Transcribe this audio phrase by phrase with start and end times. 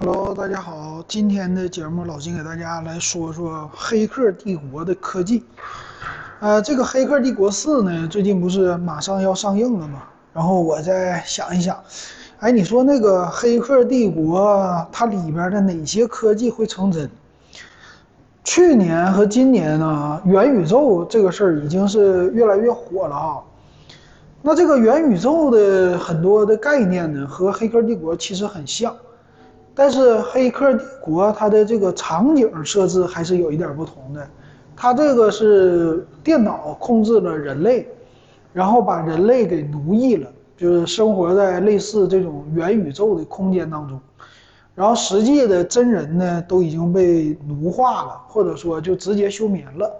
[0.00, 5.42] Hello，大家好，今天的节目老金给大家来说说《黑客帝国》的科技。
[6.38, 10.04] 呃，这个《黑客帝国四》呢，最近不是马上要上映了吗？
[10.32, 11.76] 然后我再想一想，
[12.38, 14.40] 哎，你说那个《黑客帝国》
[14.92, 17.10] 它里边的哪些科技会成真？
[18.44, 23.38] 去年和今年呢，元宇宙这个事儿已经是越来越火了啊。
[24.42, 28.94] 那这个元宇宙的很多的概念呢，和《黑客帝国》其实很像。
[29.78, 34.28] 但是《黑客帝国》它的这个场景设置还是有一点不同的，
[34.74, 37.86] 它这个是电脑控制了人类，
[38.52, 44.00] 然后把人类给奴役了，就是生活在类似这种元宇宙的空间当中，
[44.74, 49.92] 然后实际的真人呢都已经被奴化了，或者说就直接休眠了，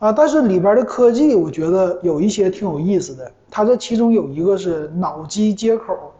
[0.00, 6.12] 啊，但是里边的科技我觉得有一些挺有意思的，它这其中有一个是脑机接口。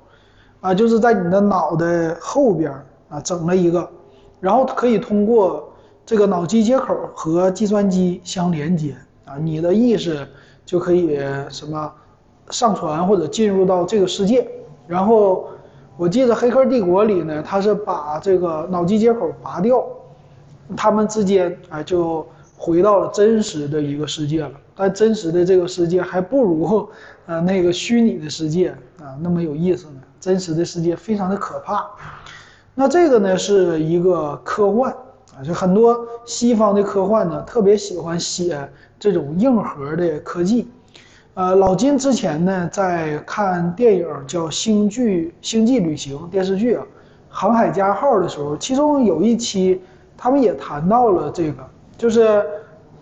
[0.67, 2.73] 啊，就是在你的脑袋后边
[3.09, 3.89] 啊整了一个，
[4.41, 5.73] 然后可以通过
[6.05, 10.27] 这个脑机接口和计算机相连接啊，你的意识
[10.65, 11.93] 就可以什么
[12.51, 14.45] 上传或者进入到这个世界。
[14.89, 15.49] 然后
[15.97, 19.87] 我记得《黑客帝国》里呢，它是把这个脑机接口拔掉，
[20.77, 22.27] 他们之间啊就
[22.57, 24.51] 回到了真实的一个世界了。
[24.75, 26.89] 但真实的这个世界还不如
[27.27, 30.01] 呃那个虚拟的世界啊那么有意思呢。
[30.27, 31.89] 真实的世界非常的可怕，
[32.75, 34.93] 那这个呢是一个科幻
[35.39, 40.69] 啊，就很多西方的科幻呢特别喜欢写这种硬核的科技。
[41.35, 46.83] 呃，老金之前呢在看电影叫《星际星际旅行》电视剧啊，
[47.29, 49.81] 《航海家号》的时候，其中有一期
[50.17, 51.65] 他们也谈到了这个，
[51.97, 52.45] 就是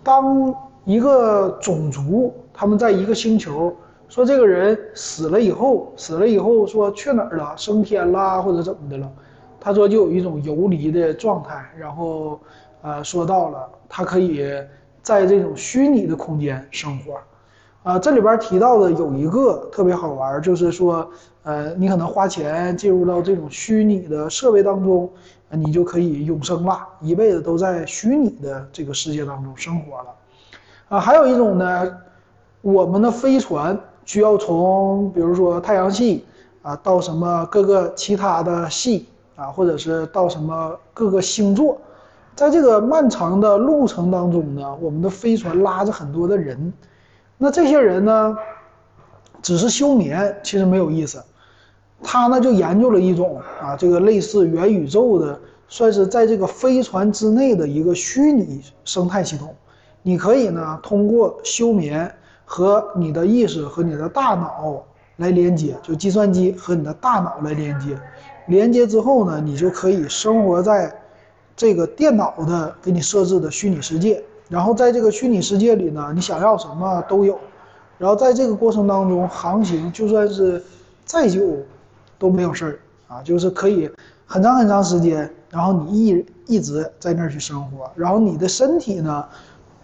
[0.02, 3.74] 当一个种族他们在一个星球。
[4.08, 9.10] 说这个人死了以后，死了以后说去哪儿了，升天啦或者怎么的了？
[9.58, 12.38] 他说就有一种游离的状态，然后，
[12.82, 14.46] 呃，说到了他可以
[15.02, 17.18] 在这种虚拟的空间生活，
[17.82, 21.10] 啊，这里边提到的有一个特别好玩，就是说，
[21.44, 25.10] 呃，你可能花钱进入到这种虚拟的设备当中，
[25.48, 30.14] 你就可以永生了，一辈子都在虚拟的这个世界当中生活了，
[30.90, 31.96] 啊，还有一种呢，
[32.60, 33.76] 我们的飞船。
[34.04, 36.24] 需要从比如说太阳系
[36.62, 41.76] 啊到什么各个其他的系啊，或者是到什么各个星座，
[42.36, 46.72] 在这个漫长的路程当中呢，我们的飞船拉着很多的人，
[47.38, 48.36] 那这些人呢，
[49.42, 51.22] 只是休眠，其实没有意思。
[52.02, 59.54] 他呢就研究了一种啊，这个类似元宇宙的，算是在这个飞船之内的一个虚拟生态系统，
[60.02, 62.14] 你可以呢通过休眠。
[62.44, 64.84] 和你的意识和你的大脑
[65.16, 67.98] 来连接，就计算机和你的大脑来连接，
[68.46, 70.94] 连接之后呢，你就可以生活在
[71.56, 77.38] 这个电脑的给你设置的虚拟世界，然后在这个虚拟世界里呢，你想要什么都有，
[77.96, 80.62] 然后在这个过程当中航行，就算是
[81.04, 81.40] 再久
[82.18, 82.78] 都没有事儿。
[83.06, 83.88] 啊，就是可以
[84.26, 89.24] 很长很长时间，然后你一一直在那儿去生活，然后你的身体呢。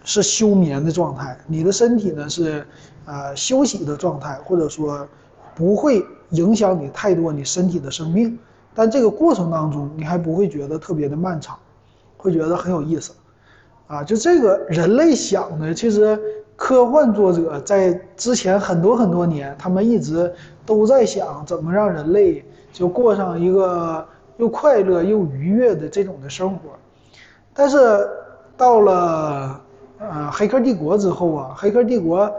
[0.03, 2.65] 是休眠的状态，你的身体呢是，
[3.05, 5.07] 呃休息的状态，或者说
[5.53, 8.37] 不会影响你太多你身体的生命，
[8.73, 11.55] 但这个过程当中你还不会觉得特别的漫长，
[12.17, 13.13] 会觉得很有意思，
[13.85, 16.19] 啊，就这个人类想的，其实
[16.55, 20.33] 科幻作者在之前很多很多年，他们一直
[20.65, 24.03] 都在想怎么让人类就过上一个
[24.37, 26.71] 又快乐又愉悦的这种的生活，
[27.53, 27.77] 但是
[28.57, 29.61] 到了。
[30.01, 32.29] 呃，黑客帝国之后啊，黑客帝国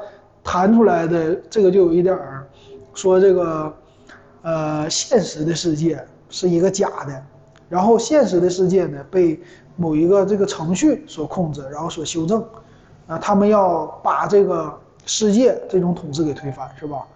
[0.42, 2.44] 弹出来的这个就有一点儿，
[2.92, 3.72] 说这个，
[4.42, 7.22] 呃，现实的世界是一个假的，
[7.68, 9.40] 然后现实的世界呢被
[9.76, 12.44] 某一个这个程序所控制，然后所修正，
[13.06, 17.06] 啊，他们要把这个世界这种统治给推翻，是吧？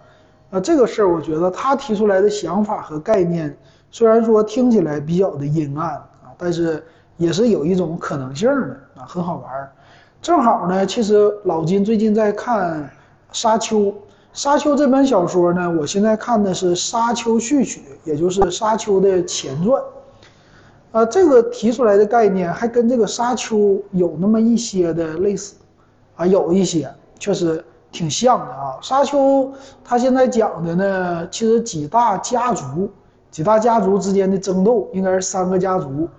[0.49, 3.53] 那这个事儿，我觉得他提出来的想法和概念，
[3.91, 6.81] 虽然说听起来比较的阴暗啊，但是
[7.17, 9.71] 也是有一种可能性的啊，很好玩儿。
[10.21, 12.83] 正好呢，其实老金最近在看
[13.31, 13.77] 《沙丘》，
[14.33, 19.81] 《沙丘》这本小说呢，我现在看的是《沙丘序曲》，也就是《沙丘》的前传。
[20.91, 23.57] 呃，这个提出来的概念还跟这个《沙丘》
[23.91, 25.55] 有那么一些的类似，
[26.15, 26.89] 啊，有一些
[27.19, 28.77] 确实挺像的啊。
[28.85, 29.17] 《沙丘》
[29.83, 32.89] 它现在讲的呢，其实几大家族，
[33.31, 36.09] 几大家族之间的争斗，应该是三个家族，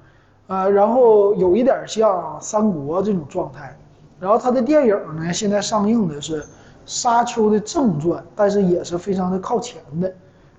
[0.47, 3.77] 呃，然后有一点像三国这种状态。
[4.21, 6.43] 然后他的电影呢，现在上映的是
[6.85, 10.13] 《沙丘》的正传，但是也是非常的靠前的。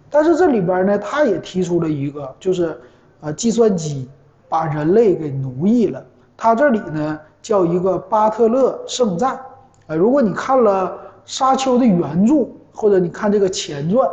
[0.09, 2.79] 但是这里边呢，他也提出了一个，就是
[3.19, 4.09] 呃，计算机
[4.47, 6.03] 把人类给奴役了。
[6.37, 9.39] 它这里呢叫一个巴特勒圣战。
[9.87, 10.87] 呃，如果你看了
[11.25, 14.09] 《沙丘》的原著，或者你看这个前传，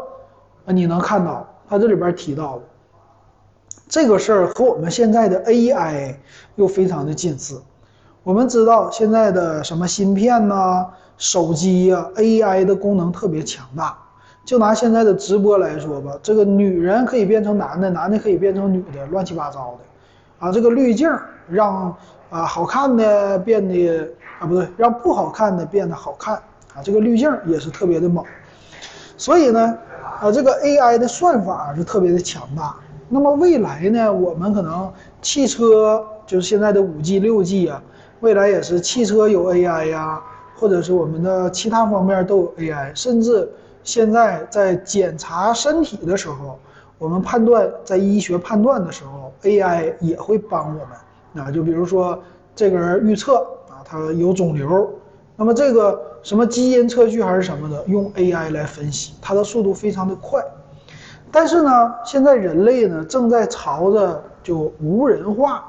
[0.64, 2.62] 啊，你能看到它这里边提到的
[3.88, 6.16] 这个事儿和我们现在的 AI
[6.56, 7.62] 又非常的近似。
[8.26, 10.84] 我们知道现在的什么芯片呐、
[11.16, 13.96] 手机呀，AI 的功能特别强大。
[14.44, 21.08] 就拿现在的直播来说吧，这个女人可以变成男的，男的可以变成女的，乱七八糟的，啊，这个滤镜
[21.48, 21.94] 让
[22.28, 24.08] 啊好看的变得
[24.40, 26.34] 啊不对，让不好看的变得好看
[26.74, 28.24] 啊，这个滤镜也是特别的猛。
[29.16, 29.78] 所以呢，
[30.20, 32.74] 啊这个 AI 的算法是特别的强大。
[33.08, 37.80] 那么未来呢，我们可能汽车就是现在的五 G、六 G 啊，
[38.20, 40.22] 未来也是汽车有 AI 呀，
[40.56, 43.48] 或者是我们的其他方面都有 AI，甚至。
[43.84, 46.58] 现在在检查身体的时候，
[46.98, 51.52] 我们判断在医学判断的时候，AI 也会帮我们啊。
[51.52, 52.20] 就比如说
[52.52, 53.36] 这个人预测
[53.70, 54.90] 啊，他有肿瘤，
[55.36, 60.42] 那么这个什么基因测序还是什么的，用 AI 来分析，它的速度非常的快。
[61.30, 65.62] 但是呢，现在人类呢正在朝着就无人化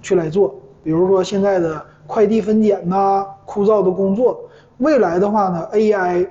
[0.00, 0.54] 去来做，
[0.86, 4.48] 比如说现在的快递分拣呐，枯燥的工作，
[4.78, 6.28] 未来的话呢，AI。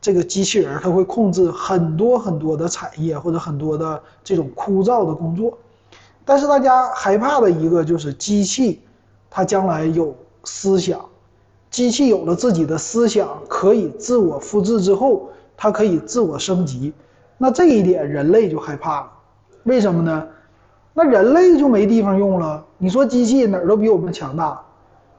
[0.00, 5.58] 这个机器人它会控制很多很多的产业或者很多的这种枯燥的工作，
[6.24, 8.82] 但是大家害怕的一个就是机器，
[9.28, 10.14] 它将来有
[10.44, 11.00] 思想，
[11.70, 16.92] 机器有了自己的思想，可以自我复制之后，它可以自我升级，
[17.36, 19.10] 那这一点人类就害怕了，
[19.64, 20.28] 为什么呢？
[20.98, 22.64] 那人类就没地方用了。
[22.78, 24.58] 你说机器哪儿都比我们强大，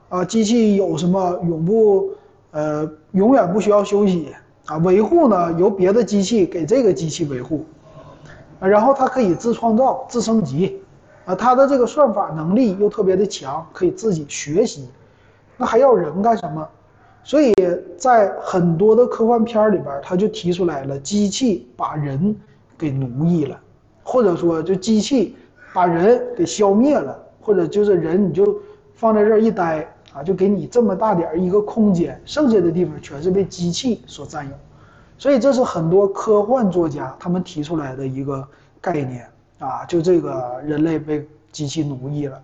[0.10, 2.10] 啊，机器有什么永不
[2.50, 4.34] 呃永远不需要休息？
[4.66, 7.64] 啊，维护呢由别的机器给这个机器维护，
[8.60, 10.82] 啊，然后它可以自创造、自升级，
[11.26, 14.90] 啊，它的这个算法能力又特别的强，可以自己学习，
[15.58, 16.68] 那还要人干什么？
[17.24, 17.54] 所以
[18.00, 22.36] 在很多的科幻片里边，他就提出来了，机器把人
[22.76, 23.56] 给奴役了，
[24.02, 25.36] 或者说就机器
[25.78, 28.60] 把人给消灭了，或者就是人你就
[28.96, 29.88] 放在这儿一待。
[30.14, 34.54] 啊，就给你这么大点儿一个空间，剩下的地方全是被机器所占有，
[35.16, 38.44] 所以这是很多科幻作家他们提出来的一个
[38.82, 39.30] 概念
[39.60, 42.42] 啊，就这个人类被机器奴役了。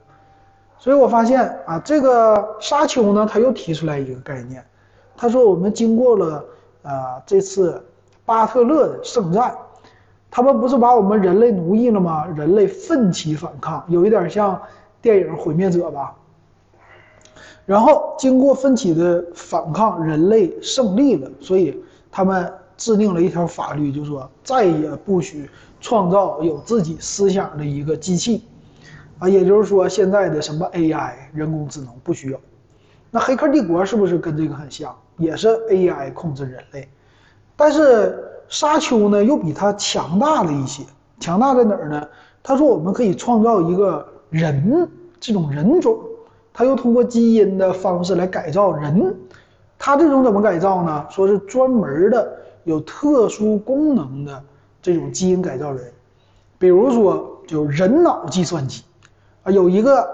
[0.77, 4.63] 所以我发现啊，这个沙丘呢，他又提出来一个概念，
[5.17, 6.45] 他说我们经过了
[6.83, 7.83] 啊这次
[8.23, 9.55] 巴特勒的圣战，
[10.35, 12.25] 他们不是把我们人类奴役了吗？
[12.35, 14.59] 人类奋起反抗，有一点像
[14.99, 16.15] 电影《毁灭者》吧。
[17.67, 25.47] 然后经过奋起的反抗，人类胜利了，所以他们制定了一条法律，就说再也不许
[25.79, 28.43] 创造有自己思想的一个机器，
[29.19, 32.39] 啊，也就是说现在的什么 AI 人工智能不需要。
[33.11, 34.97] 那《黑客帝国》是不是跟这个很像？
[35.17, 36.89] 也是 AI 控制人类，
[37.55, 38.07] 但是
[38.53, 40.83] 《沙丘》呢又比它强大了一些。
[41.19, 42.07] 强大在哪儿呢？
[42.43, 44.87] 他说我们可以创造一个人
[45.19, 45.97] 这种人种。
[46.53, 49.15] 他又通过基因的方式来改造人，
[49.79, 51.03] 他这种怎么改造呢？
[51.09, 52.31] 说是专门的
[52.63, 54.43] 有特殊功能的
[54.83, 55.91] 这种基因改造人，
[56.59, 58.83] 比如说就人脑计算机，
[59.41, 60.07] 啊，有一个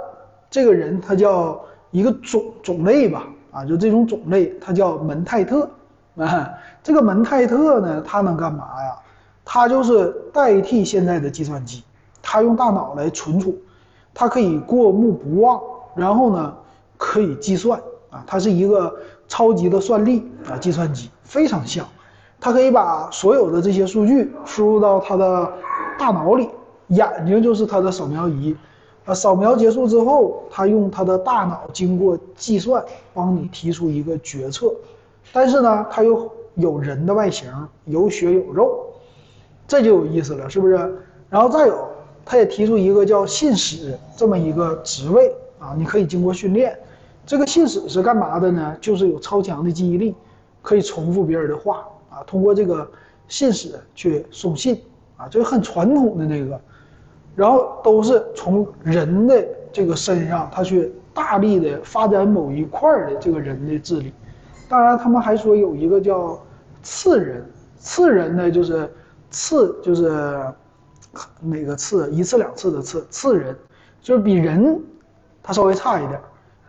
[0.49, 1.59] 这个人他叫
[1.91, 5.69] 一个种种类吧，啊，就这种种类他叫门泰特，
[6.19, 6.49] 啊，
[6.83, 8.95] 这个门泰特呢，他能干嘛呀？
[9.45, 11.83] 他就是代替现在的计算机，
[12.21, 13.55] 他用大脑来存储，
[14.13, 15.59] 他可以过目不忘。
[15.95, 16.55] 然后呢，
[16.97, 17.77] 可以计算
[18.11, 18.95] 啊，它是一个
[19.27, 21.85] 超级的算力啊，计算机非常像，
[22.39, 25.51] 它可以把所有的这些数据输入到它的
[25.97, 26.47] 大脑里，
[26.89, 28.55] 眼睛就是它的扫描仪，
[29.03, 34.71] 啊，扫描结束之后，它用它的大脑经过计算，帮你提出一个决策，
[35.31, 37.47] 但是呢，它又有人的外形，
[37.85, 38.87] 有血有肉，
[39.67, 40.75] 这就有意思了，是不是？
[41.29, 41.87] 然后再有，
[42.25, 45.33] 他也提出一个叫信使这么一个职位。
[45.59, 46.73] 啊，你可以经过训练，
[47.25, 48.77] 这个信使是干嘛的呢？
[48.79, 50.15] 就是有超强的记忆力，
[50.61, 52.23] 可以重复别人的话啊。
[52.25, 52.89] 通过这个
[53.27, 54.81] 信使去送信
[55.17, 56.57] 啊，这个很传统的那个，
[57.35, 64.13] 然后都是从人的这个身上，他去大力的发展某一块的这个人的智力。
[64.69, 66.39] 当然，他们还说有一个叫
[66.81, 67.43] 次人，
[67.77, 68.89] 次人呢就是
[69.31, 70.41] 次就是
[71.41, 73.53] 哪个次一次两次的次次人，
[73.99, 74.79] 就是比人。
[75.41, 76.19] 他稍微差一点，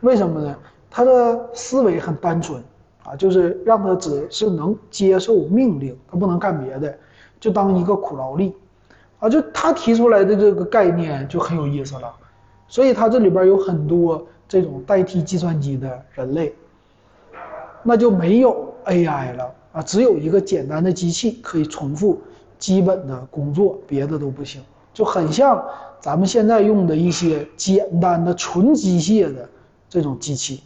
[0.01, 0.57] 为什么呢？
[0.89, 2.63] 他的思维很单纯，
[3.05, 6.99] 啊，就是让他只是能接受命令，他不能干别的，
[7.39, 8.55] 就当一个苦劳力，
[9.19, 12.11] 啊，就他提出来的这个概念就很有意思了。
[12.69, 16.55] 所以他这里边有很多这种代替计算机的人类，
[17.83, 22.21] 那就没有 AI 了啊，只有一个简单的机器可以重复
[22.59, 24.61] 基本的工作，别的都不行，
[24.93, 25.63] 就很像
[26.01, 29.49] 咱们现在用的一些简单的纯机械的
[29.89, 30.63] 这种机器。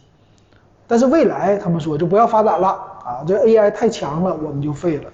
[0.87, 2.67] 但是未来他们说就不要发展了
[3.03, 5.11] 啊，这 AI 太强了，我们就废了。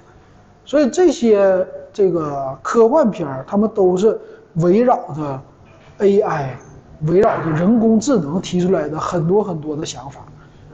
[0.66, 4.20] 所以这些这个科幻片儿，他们都是
[4.56, 5.42] 围绕着
[6.00, 6.50] AI。
[7.08, 10.24] 围绕着人工智能提出来的很多很多的想法，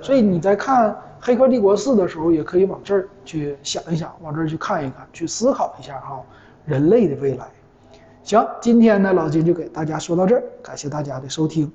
[0.01, 6.21] 所以你在看《黑客帝国四》的时候，也可以往这儿去想一想，往这儿去看一看，去思考一下哈，
[6.65, 7.45] 人类的未来。
[8.23, 11.71] 行，今天呢，老金就给大家说到这儿，感谢大家的收听。